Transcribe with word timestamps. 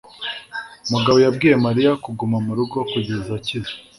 Mugabo 0.91 1.17
yabwiye 1.25 1.55
Mariya 1.65 1.91
kuguma 2.03 2.37
mu 2.45 2.51
rugo 2.57 2.77
kugeza 2.91 3.29
akize. 3.39 3.71